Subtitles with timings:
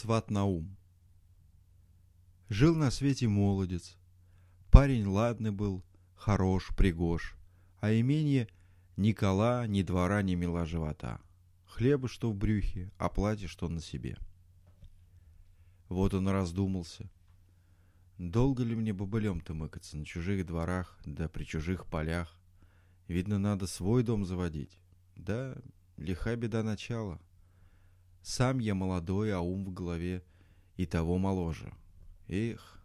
[0.00, 0.78] Сват Наум.
[2.48, 3.98] Жил на свете молодец.
[4.70, 5.84] Парень ладный был,
[6.14, 7.36] хорош, пригож.
[7.80, 8.48] А имение
[8.96, 11.20] ни кола, ни двора, ни мила живота.
[11.66, 14.16] Хлеба, что в брюхе, а платье, что на себе.
[15.90, 17.10] Вот он раздумался.
[18.16, 22.40] Долго ли мне бобылем-то мыкаться на чужих дворах, да при чужих полях?
[23.06, 24.78] Видно, надо свой дом заводить.
[25.14, 25.58] Да,
[25.98, 27.20] лиха беда начала.
[28.22, 30.22] Сам я молодой, а ум в голове
[30.76, 31.72] и того моложе.
[32.28, 32.80] Эх,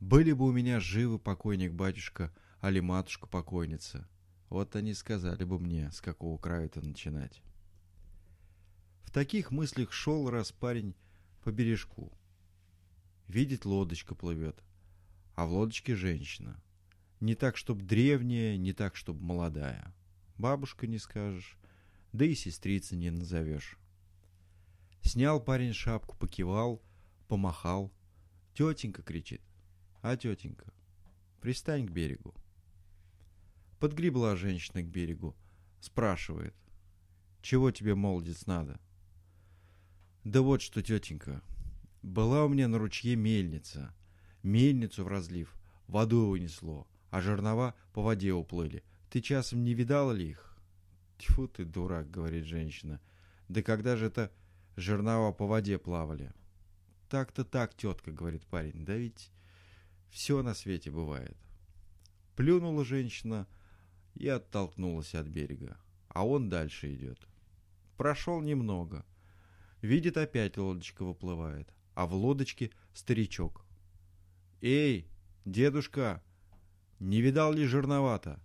[0.00, 4.08] были бы у меня живы покойник-батюшка, али матушка-покойница.
[4.48, 7.42] Вот они сказали бы мне, с какого края-то начинать.
[9.02, 10.94] В таких мыслях шел раз парень
[11.42, 12.12] по бережку.
[13.28, 14.62] Видит, лодочка плывет,
[15.34, 16.62] а в лодочке женщина.
[17.20, 19.94] Не так, чтоб древняя, не так, чтоб молодая.
[20.36, 21.56] Бабушка не скажешь,
[22.12, 23.78] да и сестрица не назовешь.
[25.06, 26.82] Снял парень шапку, покивал,
[27.28, 27.92] помахал.
[28.54, 29.40] Тетенька кричит.
[30.02, 30.72] А тетенька,
[31.40, 32.34] пристань к берегу.
[33.78, 35.36] Подгребла женщина к берегу.
[35.80, 36.56] Спрашивает.
[37.40, 38.80] Чего тебе, молодец, надо?
[40.24, 41.40] Да вот что, тетенька.
[42.02, 43.94] Была у меня на ручье мельница.
[44.42, 45.54] Мельницу в разлив.
[45.86, 46.88] Воду унесло.
[47.10, 48.82] А жернова по воде уплыли.
[49.08, 50.58] Ты часом не видала ли их?
[51.18, 53.00] Тьфу ты, дурак, говорит женщина.
[53.48, 54.32] Да когда же это
[54.76, 56.32] жернова по воде плавали.
[57.08, 59.30] Так-то так, тетка, говорит парень, да ведь
[60.10, 61.36] все на свете бывает.
[62.36, 63.46] Плюнула женщина
[64.14, 67.26] и оттолкнулась от берега, а он дальше идет.
[67.96, 69.04] Прошел немного.
[69.80, 73.64] Видит, опять лодочка выплывает, а в лодочке старичок.
[74.60, 75.06] «Эй,
[75.44, 76.22] дедушка,
[76.98, 78.40] не видал ли жерновато?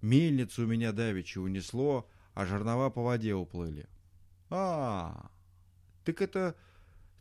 [0.00, 3.88] Мельницу у меня давеча унесло, а жернова по воде уплыли».
[4.48, 5.30] «А,
[6.06, 6.56] так это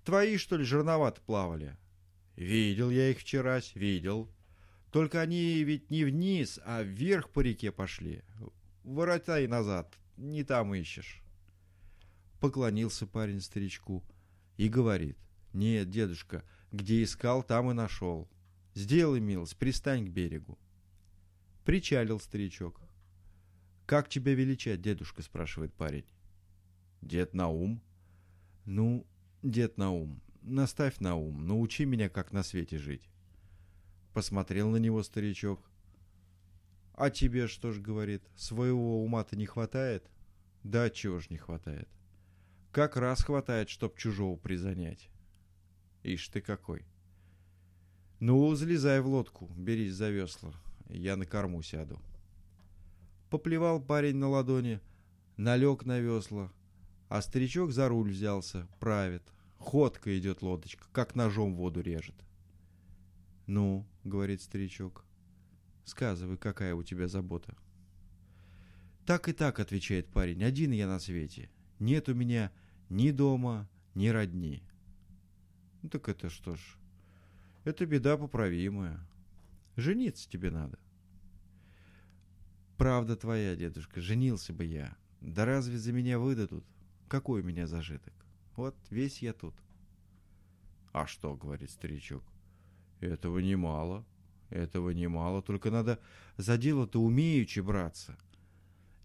[0.04, 1.76] твои, что ли, жерновато плавали?
[2.36, 4.30] Видел я их вчерась, видел.
[4.92, 8.22] Только они ведь не вниз, а вверх по реке пошли.
[8.84, 11.22] Воротай назад, не там ищешь.
[12.40, 14.04] Поклонился парень старичку
[14.56, 15.18] и говорит.
[15.52, 18.30] Нет, дедушка, где искал, там и нашел.
[18.76, 20.60] Сделай милость, пристань к берегу.
[21.64, 22.80] Причалил старичок.
[23.88, 26.06] «Как тебя величать, дедушка?»– спрашивает парень.
[27.02, 27.82] «Дед Наум»,
[28.66, 29.06] ну,
[29.44, 33.10] дед Наум, наставь на ум, научи меня, как на свете жить.
[34.14, 35.70] Посмотрел на него старичок.
[36.94, 40.10] А тебе что ж, говорит, своего ума-то не хватает?
[40.64, 41.90] Да чего ж не хватает?
[42.72, 45.10] Как раз хватает, чтоб чужого призанять.
[46.04, 46.86] Ишь ты какой.
[48.20, 50.54] Ну, залезай в лодку, берись за весла,
[50.88, 52.00] я на корму сяду.
[53.30, 54.80] Поплевал парень на ладони,
[55.36, 56.52] налег на весла,
[57.10, 59.24] а старичок за руль взялся, правит.
[59.58, 62.16] Ходка идет лодочка, как ножом воду режет.
[63.48, 65.06] «Ну»,— говорит старичок,—
[65.86, 67.56] «сказывай, какая у тебя забота?»
[69.06, 71.50] «Так и так»,— отвечает парень,— «один я на свете.
[71.80, 72.52] Нет у меня
[72.90, 74.64] ни дома, ни родни».
[75.82, 76.78] «Ну так это что ж,
[77.64, 79.00] это беда поправимая.
[79.76, 80.80] Жениться тебе надо».
[82.78, 84.98] «Правда твоя, дедушка, женился бы я.
[85.22, 86.66] Да разве за меня выдадут?»
[87.08, 88.14] Какой у меня зажиток?
[88.56, 89.56] Вот весь я тут.
[90.92, 92.24] А что, говорит старичок,
[93.00, 94.06] этого немало,
[94.50, 96.00] этого немало, только надо
[96.38, 98.18] за дело-то умеючи браться.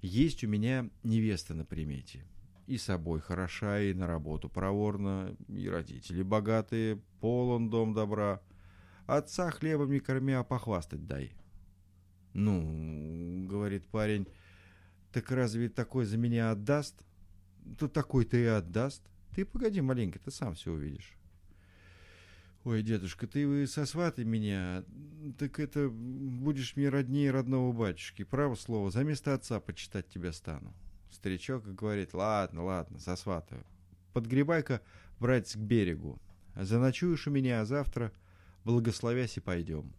[0.00, 2.24] Есть у меня невеста на примете.
[2.66, 8.40] И собой хороша, и на работу проворна, и родители богатые, полон дом добра.
[9.06, 11.32] Отца хлебом не корми, а похвастать дай.
[12.32, 14.28] Ну, говорит парень,
[15.12, 17.04] так разве такой за меня отдаст?
[17.78, 19.02] Тут такой-то и отдаст.
[19.34, 21.16] Ты погоди маленько, ты сам все увидишь.
[22.64, 24.84] Ой, дедушка, ты сосватай меня,
[25.38, 28.22] так это будешь мне роднее родного батюшки.
[28.22, 30.74] Право слово, за место отца почитать тебя стану.
[31.10, 33.64] Старичок говорит, ладно, ладно, сосватаю.
[34.12, 34.82] Подгребай-ка,
[35.18, 36.20] братец, к берегу.
[36.54, 38.12] Заночуешь у меня, а завтра,
[38.64, 39.94] благословясь, и пойдем.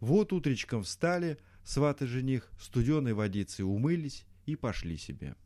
[0.00, 5.36] Вот утречком встали, сваты жених, студеной водицей умылись и пошли себе.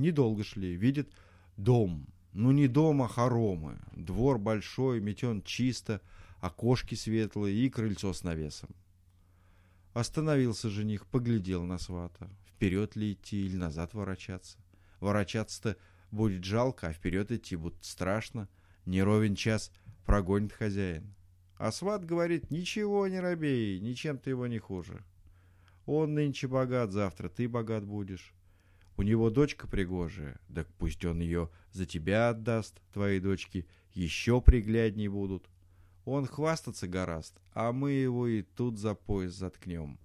[0.00, 1.12] Недолго шли, видит
[1.58, 2.06] дом.
[2.32, 3.78] Ну не дом, а хоромы.
[3.92, 6.00] Двор большой, метен чисто,
[6.40, 8.70] окошки светлые и крыльцо с навесом.
[9.92, 12.30] Остановился жених, поглядел на свата.
[12.46, 14.58] Вперед ли идти или назад ворочаться?
[15.00, 15.76] Ворочаться-то
[16.10, 18.48] будет жалко, а вперед идти будет страшно.
[18.86, 19.70] Не ровен час
[20.06, 21.14] прогонит хозяин.
[21.58, 25.04] А сват говорит, ничего не робей, ничем ты его не хуже.
[25.84, 28.32] Он нынче богат, завтра ты богат будешь.
[29.00, 35.08] У него дочка пригожая, так пусть он ее за тебя отдаст, твои дочки еще приглядней
[35.08, 35.48] будут.
[36.04, 39.98] Он хвастаться гораст, а мы его и тут за пояс заткнем.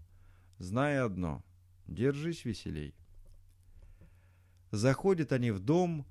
[0.59, 1.43] Знай одно,
[1.87, 2.95] держись веселей.
[4.71, 6.05] Заходят они в дом,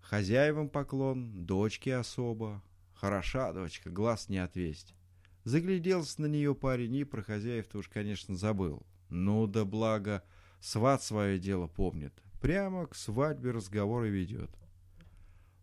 [0.00, 2.62] хозяевам поклон, дочке особо.
[2.94, 4.94] Хороша дочка, глаз не отвесть.
[5.42, 8.86] Загляделся на нее парень и про хозяев-то уж, конечно, забыл.
[9.08, 10.22] Ну да благо,
[10.62, 12.14] сват свое дело помнит.
[12.40, 14.50] Прямо к свадьбе разговоры ведет.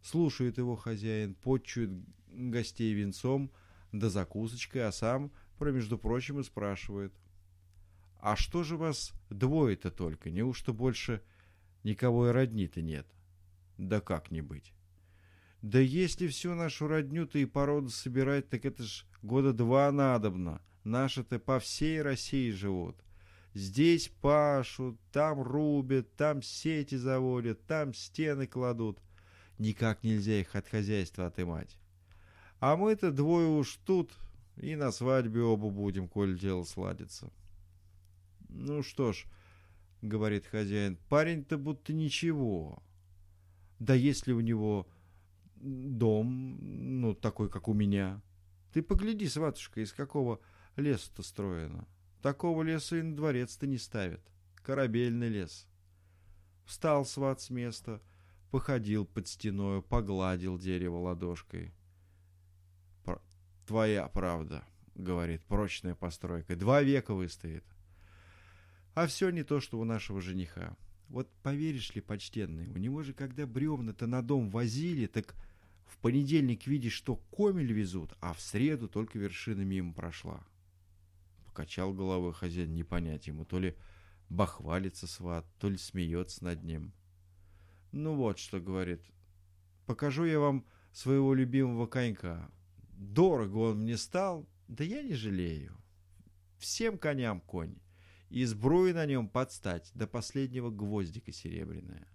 [0.04, 1.90] Слушает его хозяин, подчует
[2.28, 3.52] гостей венцом
[3.92, 7.14] да закусочкой, а сам, про между прочим, и спрашивает.
[8.22, 10.30] «А что же вас двое-то только?
[10.30, 11.24] Неужто больше
[11.84, 13.08] никого и родни-то нет?»
[13.78, 14.74] «Да как не быть?»
[15.62, 20.62] «Да если всю нашу родню-то и породу собирать, так это ж года два надобно.
[20.84, 22.98] Наши-то по всей России живут.
[23.54, 29.00] Здесь пашут, там рубят, там сети заводят, там стены кладут.
[29.58, 31.78] Никак нельзя их от хозяйства отымать.
[32.60, 34.14] А мы-то двое уж тут,
[34.58, 37.32] и на свадьбе оба будем, коль дело сладится.
[38.50, 39.26] Ну что ж,
[40.02, 42.82] говорит хозяин, парень-то будто ничего.
[43.80, 44.88] Да если у него
[45.56, 46.58] дом,
[47.02, 48.22] ну, такой, как у меня.
[48.74, 50.40] Ты погляди, сватушка, из какого
[50.76, 51.88] леса-то строено.
[52.22, 54.22] Такого леса и на дворец-то не ставят.
[54.56, 55.68] Корабельный лес.
[56.66, 58.02] Встал сват с места,
[58.52, 61.74] походил под стеною, погладил дерево ладошкой.
[63.66, 64.64] «Твоя правда»,—
[64.96, 66.56] говорит,— «прочная постройка.
[66.56, 67.64] Два века выстоит».
[68.96, 70.76] А все не то, что у нашего жениха.
[71.08, 75.36] Вот поверишь ли, почтенный, у него же, когда бревна-то на дом возили, так
[75.86, 80.44] в понедельник видишь, что комель везут, а в среду только вершина мимо прошла.
[81.60, 83.76] Покачал головой хозяин, не понять ему, то ли
[84.30, 86.94] бахвалится сват, то ли смеется над ним.
[87.92, 89.02] Ну вот что, говорит,
[89.86, 92.50] покажу я вам своего любимого конька.
[92.94, 95.76] Дорого он мне стал, да я не жалею.
[96.60, 97.76] Всем коням конь.
[98.30, 102.08] И сбруи на нем подстать, до последнего гвоздика серебряная.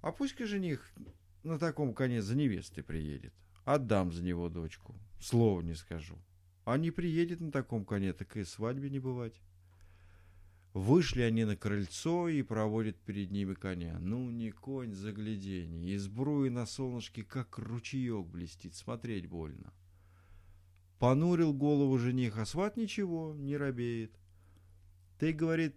[0.00, 0.92] А пусть-ка жених
[1.44, 3.32] на таком коне за невестой приедет.
[3.64, 4.92] Отдам за него дочку.
[5.20, 6.18] Слова не скажу.
[6.64, 9.40] А не приедет на таком коне, так и свадьбе не бывать.
[10.74, 13.98] Вышли они на крыльцо и проводят перед ними коня.
[14.00, 15.94] Ну, не конь загляденье.
[15.94, 19.72] Из бруи на солнышке, как ручеек блестит, смотреть больно.
[20.98, 24.12] Понурил голову жених, а сват ничего, не робеет.
[25.18, 25.74] Ты, говорит,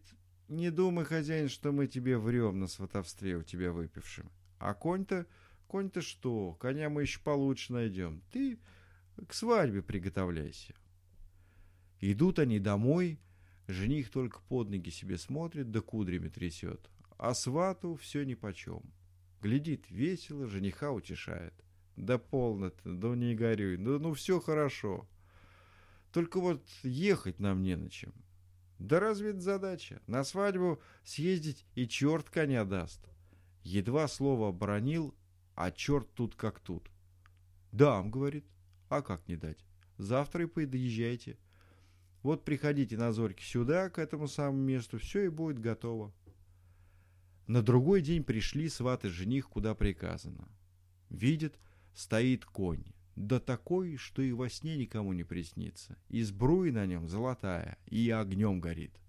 [0.47, 4.31] не думай, хозяин, что мы тебе врем на сватовстве у тебя выпившим.
[4.59, 5.25] А конь-то,
[5.67, 8.21] конь-то что, коня мы еще получше найдем.
[8.31, 8.59] Ты
[9.27, 10.73] к свадьбе приготовляйся.
[12.01, 13.19] Идут они домой,
[13.67, 16.89] Жених только под ноги себе смотрит, да кудрями трясет.
[17.17, 18.81] А свату все нипочем.
[19.41, 21.53] Глядит весело, жениха утешает.
[21.95, 25.07] Да полно-то, да не горюй, ну, ну все хорошо.
[26.11, 28.13] Только вот ехать нам не на чем.
[28.77, 30.01] Да разве это задача?
[30.05, 33.01] На свадьбу съездить и черт коня даст.
[33.63, 35.15] Едва слово оборонил,
[35.55, 36.91] а черт тут как тут.
[37.71, 38.45] Дам, говорит.
[38.89, 39.65] А как не дать?
[39.97, 41.37] Завтра и подъезжайте.
[42.23, 46.11] Вот приходите на зорьки сюда, к этому самому месту, все и будет готово.
[47.47, 50.49] На другой день пришли сваты жених, куда приказано.
[51.09, 51.59] Видит,
[51.93, 52.83] стоит конь,
[53.15, 55.97] да такой, что и во сне никому не приснится.
[56.09, 58.99] И сбруи на нем золотая, и огнем горит.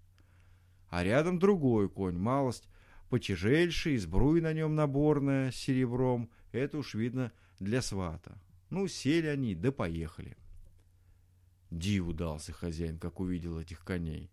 [0.89, 2.69] А рядом другой конь, малость
[3.09, 6.29] потяжельший, и сбруи на нем наборная, серебром.
[6.51, 8.39] Это уж видно для свата.
[8.69, 10.37] Ну, сели они, да поехали.
[11.71, 14.31] Диву дался хозяин, как увидел этих коней.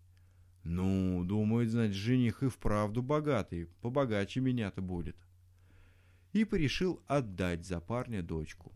[0.65, 5.17] Ну, думает, значит, жених и вправду богатый, побогаче меня-то будет.
[6.33, 8.73] И порешил отдать за парня дочку.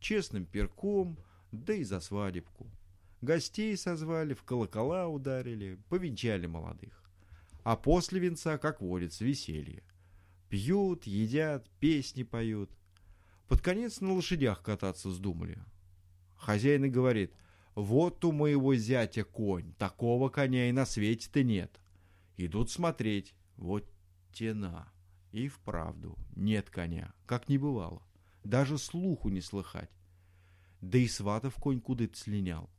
[0.00, 1.18] Честным перком,
[1.52, 2.70] да и за свадебку.
[3.20, 7.02] Гостей созвали, в колокола ударили, повенчали молодых.
[7.64, 9.82] А после венца, как водится, веселье.
[10.48, 12.70] Пьют, едят, песни поют.
[13.48, 15.58] Под конец на лошадях кататься вздумали.
[16.36, 17.32] Хозяин и говорит—
[17.76, 21.78] вот у моего зятя конь, такого коня и на свете-то нет.
[22.38, 23.86] Идут смотреть, вот
[24.32, 24.90] тена.
[25.30, 28.02] И вправду нет коня, как не бывало.
[28.44, 29.90] Даже слуху не слыхать.
[30.80, 32.70] Да и сватов конь куда-то слинял.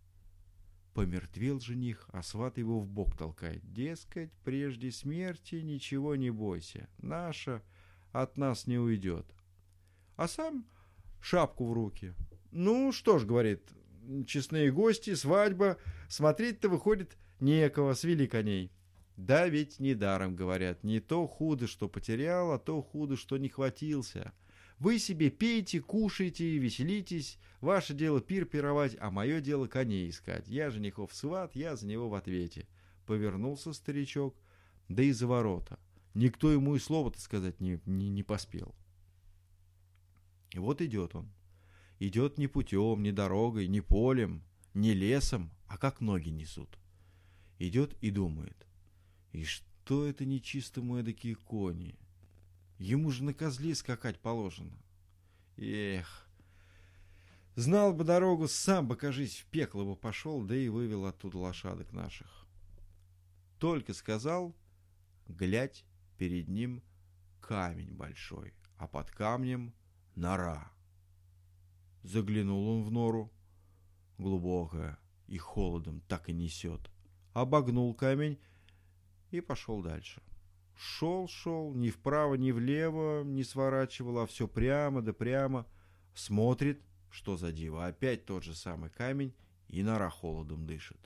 [0.95, 3.71] Помертвел жених, а сват его в бок толкает.
[3.71, 7.61] Дескать, прежде смерти ничего не бойся, наша
[8.11, 9.31] от нас не уйдет.
[10.17, 10.65] А сам
[11.21, 12.13] шапку в руки.
[12.51, 13.61] Ну что ж, говорит,
[14.25, 15.77] честные гости, свадьба.
[16.09, 18.71] Смотреть-то выходит некого, свели коней.
[19.15, 24.33] Да ведь недаром говорят, не то худо, что потерял, а то худо, что не хватился.
[24.79, 27.37] Вы себе пейте, кушайте, веселитесь.
[27.61, 30.47] Ваше дело пир пировать, а мое дело коней искать.
[30.47, 32.67] Я женихов сват, я за него в ответе.
[33.05, 34.35] Повернулся старичок,
[34.87, 35.79] да и за ворота.
[36.15, 38.73] Никто ему и слова-то сказать не, не, не поспел.
[40.51, 41.31] И вот идет он.
[41.99, 46.77] Идет не путем, не дорогой, не полем, не лесом, а как ноги несут.
[47.59, 48.67] Идет и думает.
[49.31, 51.97] И что это нечистому эдакие кони?
[52.77, 54.77] Ему же на козле скакать положено.
[55.57, 56.27] Эх,
[57.55, 61.91] знал бы дорогу, сам бы, кажись, в пекло бы пошел, да и вывел оттуда лошадок
[61.91, 62.45] наших.
[63.57, 64.55] Только сказал,
[65.27, 65.83] глядь,
[66.19, 66.83] перед ним
[67.41, 69.73] камень большой, а под камнем
[70.17, 70.71] нора.
[72.03, 73.31] Заглянул он в нору,
[74.17, 74.97] глубокая,
[75.27, 76.89] и холодом так и несет.
[77.33, 78.39] Обогнул камень
[79.31, 80.21] и пошел дальше.
[80.75, 85.65] Шел, шел, ни вправо, ни влево не сворачивал, а все прямо да прямо.
[86.13, 89.33] Смотрит, что за диво, опять тот же самый камень,
[89.67, 90.99] и нора холодом дышит.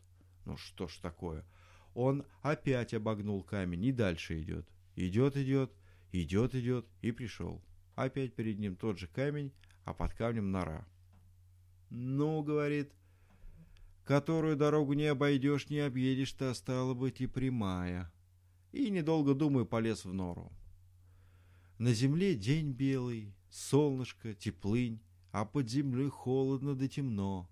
[0.46, 1.46] Ну что ж такое?
[1.94, 4.68] Он опять обогнул камень и дальше идет.
[4.96, 5.72] Идет, идет,
[6.12, 7.62] идет, идет и пришел.
[7.96, 9.52] Опять перед ним тот же камень,
[9.86, 10.88] а под камнем нора.
[11.90, 12.92] «Ну,— говорит,—
[14.06, 18.12] которую дорогу не обойдешь, не объедешь-то, стало быть, и прямая»
[18.72, 20.52] и, недолго думая, полез в нору.
[21.78, 27.50] На земле день белый, солнышко, теплынь, а под землей холодно да темно.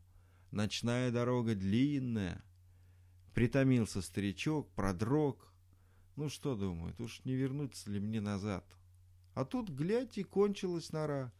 [0.52, 2.44] Ночная дорога длинная.
[3.34, 5.54] Притомился старичок, продрог.
[6.16, 8.66] Ну что, думает, уж не вернуться ли мне назад?
[9.40, 11.32] А тут, глядь, и кончилась нора.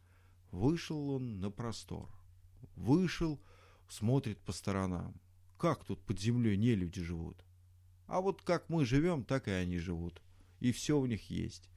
[0.52, 2.08] Вышел он на простор.
[2.74, 3.38] Вышел,
[3.90, 5.20] смотрит по сторонам.
[5.58, 7.44] Как тут под землей не люди живут?
[8.06, 10.22] А вот как мы живем, так и они живут.
[10.60, 11.68] И все у них есть.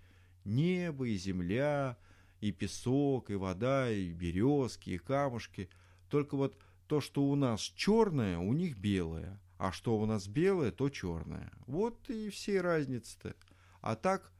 [0.46, 1.98] Небо и земля,
[2.39, 5.70] и песок, и вода, и березки, и камушки.
[6.08, 9.42] Только вот то, что у нас черное, у них белое.
[9.58, 11.51] А что у нас белое, то черное.
[11.68, 13.36] Вот и все разницы-то.
[13.82, 14.32] А так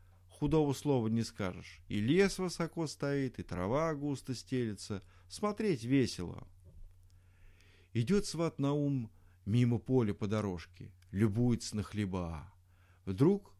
[0.44, 1.80] худого слова не скажешь.
[1.88, 5.02] И лес высоко стоит, и трава густо стелется.
[5.30, 6.46] Смотреть весело.
[7.94, 9.10] Идет сват на ум
[9.46, 12.54] мимо поля по дорожке любуется на хлеба.
[13.06, 13.54] Вдруг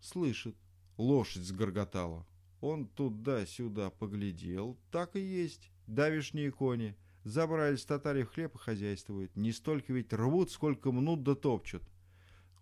[0.00, 0.54] слышит,
[0.96, 2.24] лошадь сгорготала.
[2.60, 6.96] Он туда-сюда поглядел, так и есть, давишние кони.
[7.24, 9.34] Забрались татари в хлеб и хозяйствуют.
[9.34, 11.82] Не столько ведь рвут, сколько мнут да топчут.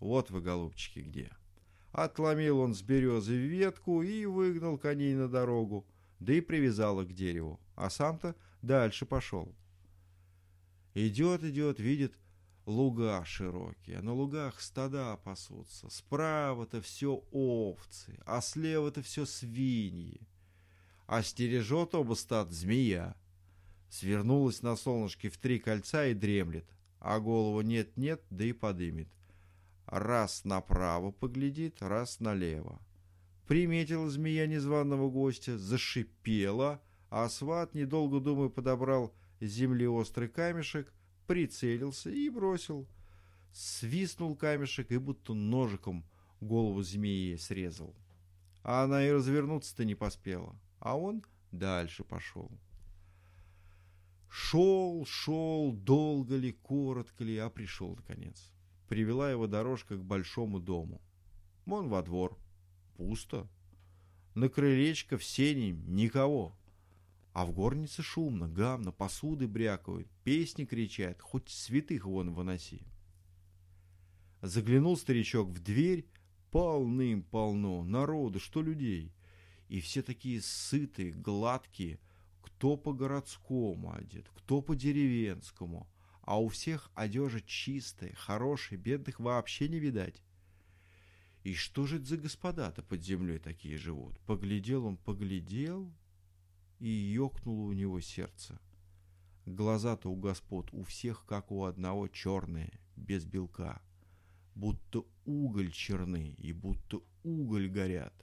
[0.00, 1.30] Вот вы, голубчики, где.
[1.96, 5.86] Отломил он с березы ветку и выгнал коней на дорогу,
[6.20, 9.54] да и привязал их к дереву, а сам-то дальше пошел.
[10.92, 12.12] Идет, идет, видит,
[12.66, 20.20] луга широкие, на лугах стада пасутся, справа-то все овцы, а слева-то все свиньи.
[21.06, 23.16] А стережет оба стад змея.
[23.88, 29.08] Свернулась на солнышке в три кольца и дремлет, а голову нет-нет, да и подымет.
[29.86, 32.80] Раз направо поглядит, раз налево.
[33.46, 40.92] Приметила змея незваного гостя, зашипела, а сват, недолго думая, подобрал с земли острый камешек,
[41.28, 42.88] прицелился и бросил.
[43.52, 46.04] Свистнул камешек и будто ножиком
[46.40, 47.94] голову змеи срезал.
[48.62, 52.50] А она и развернуться-то не поспела, а он дальше пошел.
[54.28, 58.52] Шел, шел, долго ли, коротко ли, а пришел наконец.
[58.88, 61.00] Привела его дорожка к большому дому.
[61.64, 62.38] Вон во двор.
[62.96, 63.48] Пусто.
[64.34, 66.56] На крылечко в сене никого.
[67.32, 72.82] А в горнице шумно, гамно, посуды брякают, песни кричат, хоть святых вон выноси.
[74.40, 76.06] Заглянул старичок в дверь,
[76.50, 79.12] полным-полно, народу, что людей.
[79.68, 81.98] И все такие сытые, гладкие,
[82.40, 85.86] кто по-городскому одет, кто по-деревенскому,
[86.26, 90.22] а у всех одежа чистая, хорошая, бедных вообще не видать.
[91.44, 94.18] И что же это за господа-то под землей такие живут?
[94.26, 95.94] Поглядел он, поглядел,
[96.80, 98.60] и ёкнуло у него сердце.
[99.46, 103.80] Глаза-то у господ у всех, как у одного, черные, без белка.
[104.56, 108.14] Будто уголь черны и будто уголь горят.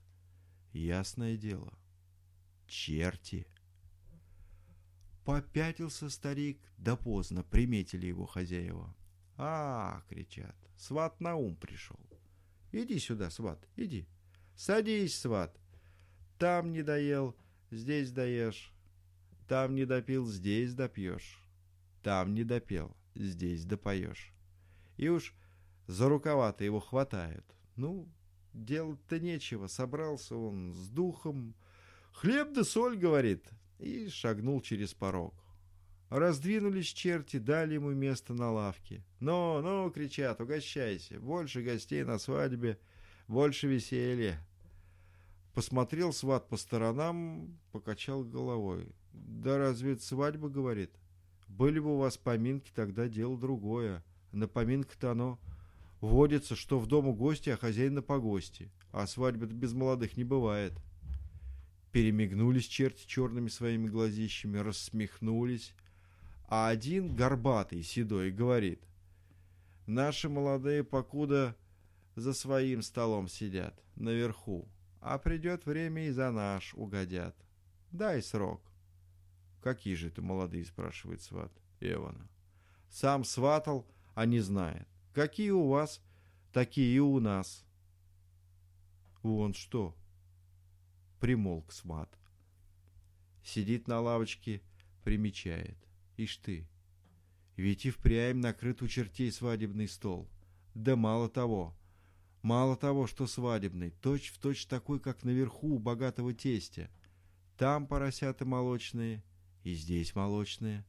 [0.74, 1.74] Ясное дело.
[2.68, 3.48] Черти.
[5.26, 8.94] Попятился старик, да поздно, приметили его хозяева.
[9.38, 12.00] «А,— кричат,— сват на ум пришел.
[12.74, 14.08] Иди сюда, сват, иди.
[14.56, 15.56] Садись, сват.
[16.40, 17.36] Там не доел,
[17.70, 18.74] здесь даешь.
[19.48, 21.40] Там не допил, здесь допьешь.
[22.02, 24.34] Там не допел, здесь допоешь.
[24.98, 25.36] И уж
[25.86, 27.46] за рукава его хватают.
[27.76, 28.10] Ну,
[28.54, 29.68] делать-то нечего.
[29.68, 31.56] Собрался он с духом.
[32.12, 33.48] «Хлеб да соль»,— говорит,
[33.84, 35.34] и шагнул через порог.
[36.10, 39.04] Раздвинулись черти, дали ему место на лавке.
[39.20, 41.20] «Ну, ну!»— кричат, «угощайся!
[41.20, 42.78] Больше гостей на свадьбе,
[43.28, 44.40] больше веселья!»
[45.54, 48.88] Посмотрел сват по сторонам, покачал головой.
[49.12, 50.92] «Да разве это свадьба?»— говорит.
[51.48, 54.04] «Были бы у вас поминки, тогда дело другое.
[54.32, 55.40] На поминках-то оно
[56.00, 58.72] водится, что в дому гости, а хозяин на погости.
[58.92, 60.74] А свадьбы-то без молодых не бывает».
[61.94, 65.76] Перемигнулись черти черными своими глазищами, рассмехнулись,
[66.50, 68.82] а один, горбатый, седой, говорит,
[69.86, 71.56] «Наши молодые покуда
[72.16, 74.68] за своим столом сидят, наверху,
[75.02, 77.36] а придет время и за наш угодят.
[77.92, 78.64] Дай срок».
[79.62, 82.28] «Какие же это молодые?»— спрашивает сват Эвана.
[82.90, 83.86] «Сам сватал,
[84.16, 84.88] а не знает.
[85.14, 86.02] Какие у вас,
[86.54, 87.64] такие и у нас».
[89.22, 89.96] «Вон что!»
[91.24, 92.20] Примолк сват.
[93.46, 94.62] Сидит на лавочке,
[95.06, 95.78] примечает.
[96.18, 96.68] Ишь ты,
[97.56, 100.30] ведь и впрямь накрыт у чертей свадебный стол.
[100.76, 101.78] Да мало того,
[102.42, 106.92] мало того, что свадебный, точь в точь такой, как наверху у богатого тестя.
[107.58, 109.24] Там поросята молочные,
[109.64, 110.84] и здесь молочные.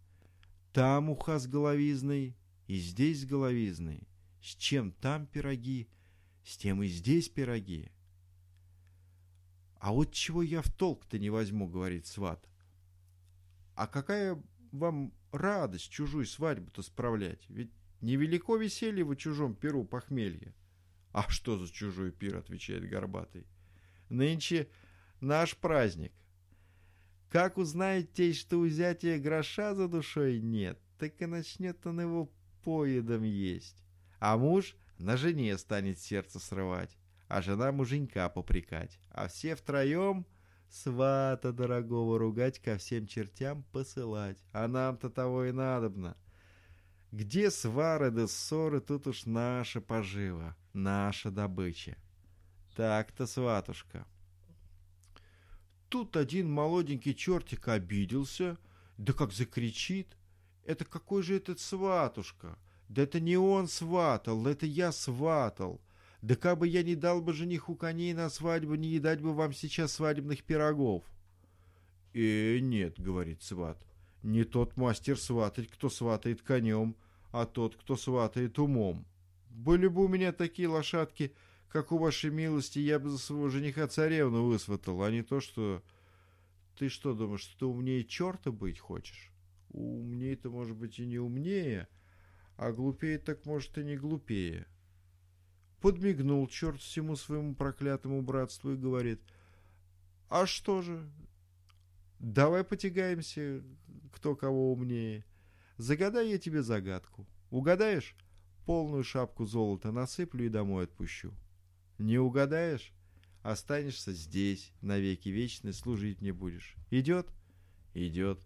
[0.73, 2.37] Там уха с головизной,
[2.67, 4.01] и здесь с головизной.
[4.43, 5.87] С чем там пироги,
[6.43, 7.94] с тем и здесь пироги.
[9.85, 12.43] «А вот чего я в толк-то не возьму»,— говорит сват.
[13.75, 17.45] «А какая вам радость чужую свадьбу-то справлять?
[17.51, 20.55] Ведь невелико веселье в чужом перу похмелье».
[21.13, 23.47] «А что за чужой пир?»— отвечает Горбатый.
[24.09, 24.71] «Нынче
[25.21, 26.15] наш праздник.
[27.29, 32.33] Как узнает тесть, что у зятя гроша за душой нет, так и начнет он его
[32.63, 33.85] поедом есть.
[34.19, 36.97] А муж на жене станет сердце срывать
[37.35, 40.25] а жена муженька попрекать, а все втроем
[40.69, 44.39] свата дорогого ругать ко всем чертям посылать.
[44.53, 46.17] А нам-то того и надобно.
[47.11, 51.97] Где свары да ссоры, тут уж наша пожива, наша добыча.
[52.77, 54.07] Так-то, сватушка.
[55.89, 58.59] Тут один молоденький чертик обиделся,
[58.97, 60.17] да как закричит.
[60.65, 62.57] Это какой же этот сватушка?
[62.89, 65.81] Да это не он сватал, это я сватал.
[66.25, 69.53] Да как бы я не дал бы жениху коней на свадьбу, не едать бы вам
[69.53, 71.05] сейчас свадебных пирогов.
[72.15, 73.85] «Э, нет»,— говорит сват,—
[74.23, 76.97] «не тот мастер сватать, кто сватает конем,
[77.31, 79.05] а тот, кто сватает умом.
[79.51, 81.35] Были бы у меня такие лошадки,
[81.69, 85.83] как у вашей милости, я бы за своего жениха царевну высватал, а не то, что...
[86.79, 89.31] Ты что думаешь, что ты умнее черта быть хочешь?
[89.75, 91.87] Умнее-то, может быть, и не умнее,
[92.57, 94.67] а глупее так, может, и не глупее».
[95.85, 99.21] Подмигнул черт всему своему проклятому братству и говорит,
[100.31, 101.07] «А что же?
[102.19, 103.63] Давай потягаемся,
[104.11, 105.27] кто кого умнее.
[105.77, 107.27] Загадай я тебе загадку.
[107.51, 108.17] Угадаешь?
[108.65, 111.35] Полную шапку золота насыплю и домой отпущу.
[111.99, 112.91] Не угадаешь?
[113.43, 116.77] Останешься здесь, навеки вечные, служить мне будешь.
[116.89, 117.29] Идет?
[117.93, 118.41] Идет.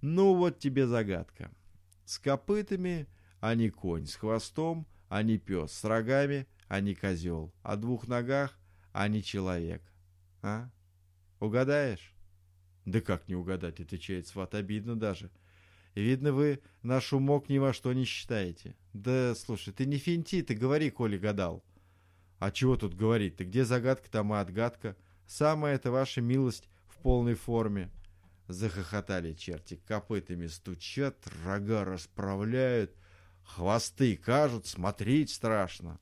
[0.00, 1.50] Ну вот тебе загадка.
[2.06, 3.06] С копытами,
[3.40, 8.06] а не конь, с хвостом— а не пес, с рогами, а не козел, о двух
[8.08, 8.58] ногах,
[8.92, 9.82] а не человек.
[10.42, 10.70] А?
[11.40, 12.14] Угадаешь?
[12.84, 15.30] Да как не угадать, отвечает сват, обидно даже.
[15.94, 18.76] Видно, вы наш умок ни во что не считаете.
[18.92, 21.64] Да, слушай, ты не финти, ты говори, коли гадал.
[22.38, 23.36] А чего тут говорить?
[23.36, 24.96] Ты где загадка, там и отгадка.
[25.26, 27.90] Самая это ваша милость в полной форме.
[28.46, 32.94] Захохотали черти, копытами стучат, рога расправляют—
[33.48, 35.98] Хвосты кажут, смотреть страшно.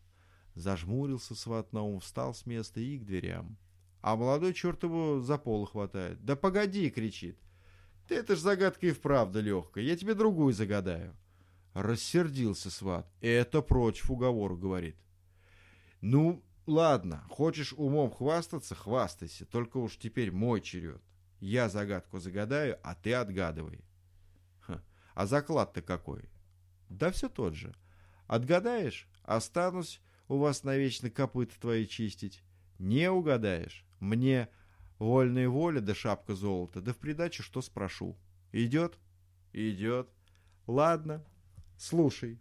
[0.54, 3.56] Зажмурился сват Наум, встал с места и к дверям.
[4.02, 6.22] А молодой черт его за пол хватает.
[6.24, 7.38] «Да погоди!»— кричит.
[8.08, 9.84] «Ты это ж загадка и вправду легкая.
[9.84, 11.16] Я тебе другую загадаю».
[11.72, 13.08] Рассердился сват.
[13.20, 14.96] «Это против уговору»,— говорит.
[16.00, 19.46] «Ну, ладно, хочешь умом хвастаться, хвастайся.
[19.46, 21.02] Только уж теперь мой черед.
[21.38, 23.84] Я загадку загадаю, а ты отгадывай».
[24.60, 24.82] Ха,
[25.14, 26.28] а заклад-то какой?
[26.88, 27.74] Да все тот же.
[28.26, 32.42] Отгадаешь, останусь у вас навечно копыта твои чистить.
[32.78, 34.48] Не угадаешь, мне
[34.98, 38.16] вольная воля да шапка золота, да в придачу что спрошу.
[38.52, 38.98] Идет?
[39.52, 40.08] Идет.
[40.66, 41.24] Ладно,
[41.78, 42.38] слушай.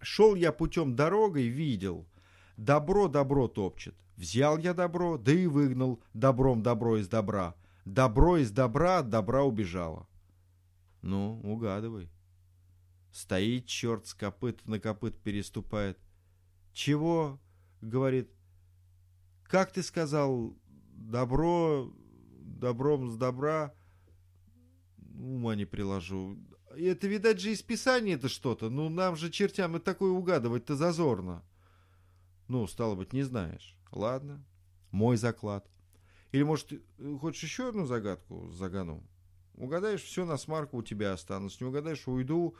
[0.00, 2.06] Шел я путем дорогой, видел.
[2.56, 3.94] Добро добро топчет.
[4.16, 7.54] Взял я добро, да и выгнал добром добро из добра.
[7.86, 10.06] Добро из добра от добра убежало.
[11.00, 12.10] Ну, угадывай.
[13.12, 15.98] Стоит черт с копыт на копыт переступает.
[16.72, 17.40] Чего?
[17.80, 18.30] Говорит.
[19.44, 20.56] Как ты сказал,
[20.94, 21.92] добро,
[22.38, 23.74] добром с добра?
[25.18, 26.38] Ума не приложу.
[26.76, 28.70] Это, видать, же из Писания это что-то.
[28.70, 31.42] Ну, нам же, чертям, и такое угадывать-то зазорно.
[32.46, 33.76] Ну, стало быть, не знаешь.
[33.90, 34.44] Ладно,
[34.92, 35.68] мой заклад.
[36.30, 36.72] Или, может,
[37.20, 39.02] хочешь еще одну загадку загану?
[39.54, 41.60] Угадаешь, все на смарку у тебя останусь.
[41.60, 42.54] Не угадаешь, уйду,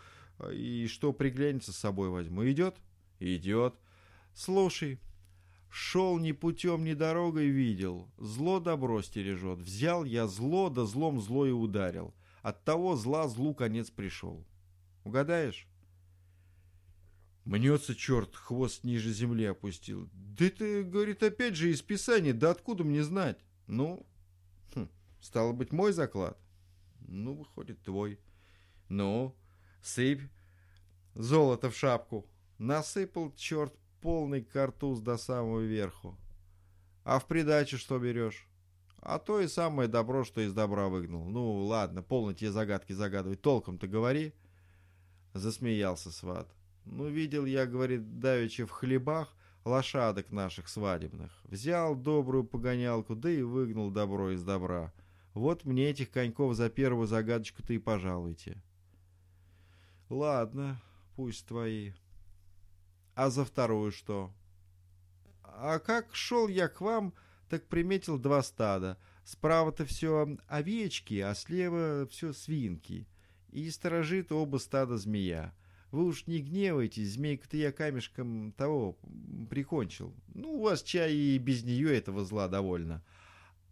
[0.52, 2.48] и что приглянется с собой возьму.
[2.48, 2.76] Идет?
[3.18, 3.74] Идет.
[4.34, 4.98] Слушай,
[5.70, 9.58] шел ни путем, ни дорогой видел, зло добро стережет.
[9.58, 12.14] Взял я зло, да злом зло и ударил.
[12.42, 14.46] От того зла злу конец пришел.
[15.04, 15.66] Угадаешь?
[17.44, 20.08] Мнется черт, хвост ниже земли опустил.
[20.12, 23.38] Да ты, говорит, опять же из Писания, да откуда мне знать?
[23.66, 24.06] Ну,
[24.74, 24.88] хм,
[25.20, 26.38] стало быть, мой заклад.
[27.08, 28.20] Ну, выходит, твой.
[28.88, 29.34] Ну,
[29.82, 30.22] сыпь
[31.14, 32.26] золото в шапку.
[32.58, 36.16] Насыпал черт полный картуз до самого верху.
[37.04, 38.46] А в придачу что берешь?
[39.00, 41.24] А то и самое добро, что из добра выгнал.
[41.24, 43.40] Ну, ладно, полно тебе загадки загадывать.
[43.40, 44.34] Толком-то говори.
[45.32, 46.48] Засмеялся сват.
[46.84, 51.30] Ну, видел я, говорит, давеча в хлебах лошадок наших свадебных.
[51.44, 54.92] Взял добрую погонялку, да и выгнал добро из добра.
[55.32, 58.62] Вот мне этих коньков за первую загадочку-то и пожалуйте.
[60.10, 60.82] Ладно,
[61.14, 61.92] пусть твои.
[63.14, 64.32] А за вторую что?
[65.44, 67.14] А как шел я к вам,
[67.48, 68.98] так приметил два стада.
[69.24, 73.06] Справа-то все овечки, а слева все свинки.
[73.50, 75.54] И сторожит оба стада змея.
[75.92, 78.98] Вы уж не гневайтесь, змейку-то я камешком того
[79.48, 80.14] прикончил.
[80.34, 83.04] Ну, у вас чай и без нее этого зла довольно.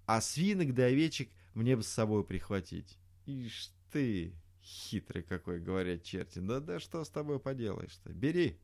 [0.07, 2.97] А свинок да овечек мне бы с собой прихватить.
[3.27, 6.39] Ишь ты, хитрый какой, говорят черти.
[6.39, 8.13] Да да что с тобой поделаешь-то?
[8.13, 8.59] Бери.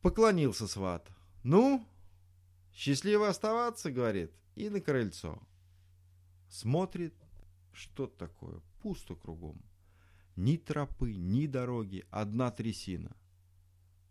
[0.00, 1.08] Поклонился сват.
[1.44, 1.86] Ну,
[2.72, 5.40] счастливо оставаться, говорит, и на крыльцо.
[6.48, 7.14] Смотрит,
[7.72, 9.62] что такое, пусто кругом.
[10.36, 13.16] Ни тропы, ни дороги, одна трясина.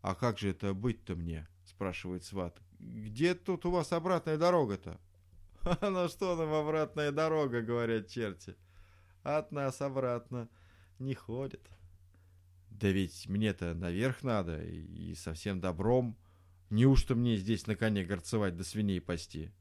[0.02, 2.60] «А как же это быть-то мне?»— спрашивает сват.
[2.80, 5.00] «Где тут у вас обратная дорога-то?»
[5.62, 8.56] «А ну что нам обратная дорога?»— говорят черти.
[9.24, 10.50] «От нас обратно
[11.00, 11.70] не ходит».
[12.70, 16.18] «Да ведь мне-то наверх надо, и совсем добром.
[16.70, 19.52] Неужто мне здесь на коне горцевать да свиней пасти?»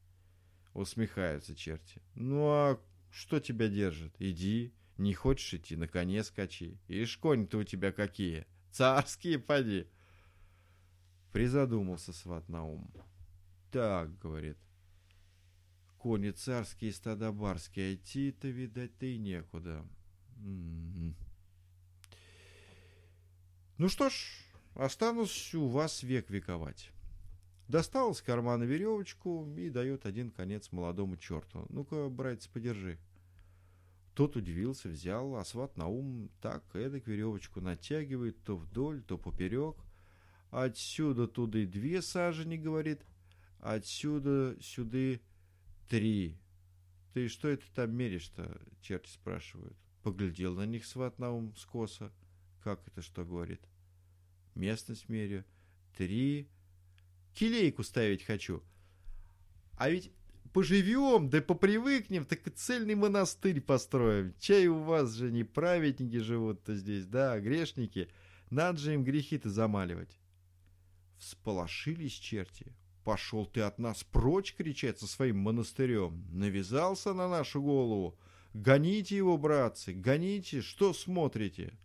[0.73, 2.01] Усмехаются черти.
[2.14, 4.14] «Ну а что тебя держит?
[4.18, 6.79] Иди, не хочешь идти, на коне скачи.
[6.88, 8.46] Ишь, конь-то у тебя какие.
[8.70, 9.88] Царские, поди.
[11.33, 12.92] Призадумался сват на ум.
[13.73, 14.59] Так, говорит.
[16.00, 19.84] Кони царские, стада барские, а идти-то, видать, ты некуда.
[20.38, 21.14] М-м-м.
[23.76, 24.14] Ну что ж,
[24.76, 26.90] останусь у вас век вековать.
[27.68, 31.66] Достал из кармана веревочку и дает один конец молодому черту.
[31.68, 32.98] Ну-ка, братец, подержи.
[34.14, 39.76] Тот удивился, взял, а сват на ум так эдак веревочку натягивает то вдоль, то поперек.
[40.50, 43.02] Отсюда туда и две сажени, говорит,
[43.60, 45.20] отсюда сюда
[45.90, 46.38] три.
[47.12, 49.76] Ты что это там меришь-то, черти спрашивают.
[50.03, 52.12] Поглядел на них сват на ум скоса.
[52.62, 53.61] Как это что говорит?
[54.55, 55.44] Местность мерю.
[55.96, 56.48] Три.
[57.35, 58.62] Килейку ставить хочу.
[59.76, 60.12] А ведь
[60.53, 64.33] поживем, да попривыкнем, так и цельный монастырь построим.
[64.38, 68.09] Чай у вас же не праведники живут-то здесь, да, а грешники.
[68.50, 70.20] Надо же им грехи-то замаливать.
[71.18, 72.72] Всполошились черти.
[73.04, 76.26] Пошел ты от нас прочь, кричать со своим монастырем.
[76.30, 78.18] Навязался на нашу голову.
[78.52, 81.78] Гоните его, братцы, гоните, что смотрите?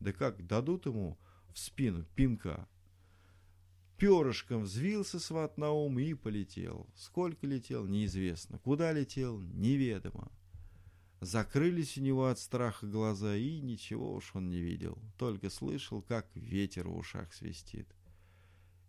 [0.00, 1.18] Да как дадут ему
[1.52, 2.68] в спину пинка,
[3.98, 6.88] перышком взвился сват на ум и полетел.
[6.94, 8.58] Сколько летел, неизвестно.
[8.58, 10.30] Куда летел, неведомо.
[11.20, 14.98] Закрылись у него от страха глаза, и ничего уж он не видел.
[15.18, 17.88] Только слышал, как ветер в ушах свистит.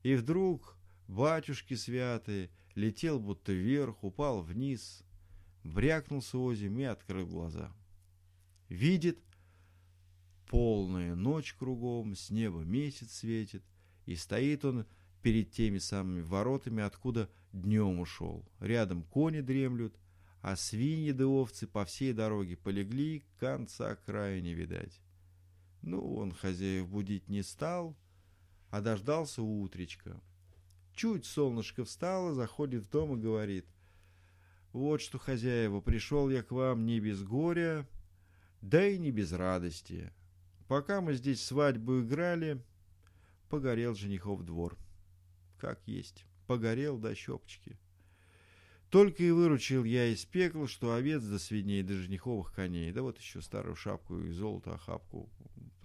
[0.04, 0.78] И вдруг,
[1.10, 5.04] батюшки святые, летел будто вверх, упал вниз,
[5.64, 7.74] брякнулся озим и открыл глаза.
[8.70, 9.20] Видит,
[10.48, 13.64] полная ночь кругом, с неба месяц светит,
[14.06, 14.86] и стоит он
[15.24, 18.48] перед теми самыми воротами, откуда днем ушел.
[18.60, 20.00] Рядом кони дремлют,
[20.42, 25.02] а свиньи да овцы по всей дороге полегли, конца края не видать.
[25.82, 27.98] Ну, он хозяев будить не стал,
[28.70, 30.22] а дождался утречка.
[31.00, 33.66] Чуть солнышко встало, заходит в дом и говорит,
[34.74, 37.88] «Вот что, хозяева, пришел я к вам не без горя,
[38.62, 40.12] да и не без радости.
[40.68, 42.62] Пока мы здесь свадьбу играли,
[43.48, 44.78] погорел женихов двор».
[45.58, 46.26] как есть.
[46.48, 47.78] Погорел до щепочки.
[48.90, 53.18] Только и выручил я из пекла, что овец до свиней, до жениховых коней, да вот
[53.20, 55.30] еще старую шапку и золото охапку.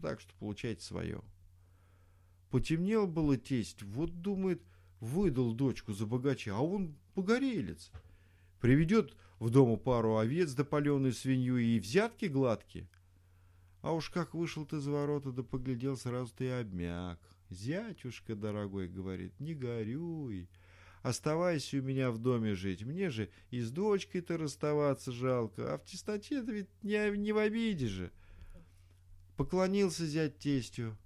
[0.03, 1.23] Так что получайте свое.
[2.51, 4.61] Потемнел было тесть, вот думает,
[5.05, 7.91] выдал дочку за богача, а он погорелец.
[8.61, 12.89] Приведет в дому пару овец да паленую свинью и взятки гладкие.
[13.83, 17.21] А уж как вышел ты за ворота, да поглядел, сразу ты обмяк.
[17.51, 20.49] Зятюшка дорогой, говорит, не горюй,
[21.03, 22.83] оставайся у меня в доме жить.
[22.83, 27.89] Мне же и с дочкой-то расставаться жалко, а в тесноте-то ведь не, не в обиде
[27.89, 28.11] же.
[29.37, 30.97] Поклонился зять тестю.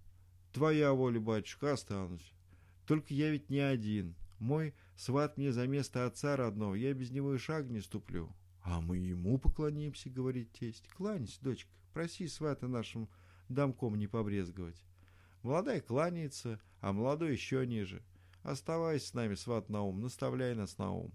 [0.52, 2.32] Твоя воля, батюшка, останусь.
[2.88, 4.16] Только я ведь не один.
[4.38, 8.34] Мой сват мне за место отца родного, я без него и шаг не ступлю.
[8.62, 10.88] А мы ему поклонимся, говорит тесть.
[10.96, 13.10] Кланяйся, дочка, проси свата нашим
[13.50, 14.82] домком не побрезговать.
[15.42, 18.02] Молодая кланяется, а молодой еще ниже.
[18.42, 21.12] Оставайся с нами, сват Наум, наставляй нас на ум.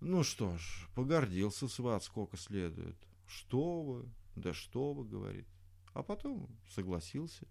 [0.00, 2.96] Ну что ж, погордился сват сколько следует.
[3.26, 5.46] Что вы, да что вы, говорит.
[5.92, 7.46] А потом согласился.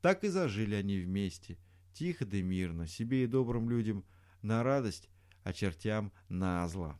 [0.00, 1.58] Так и зажили они вместе,
[1.96, 4.04] тихо да мирно, себе и добрым людям
[4.42, 5.08] на радость,
[5.44, 6.98] а чертям на зло.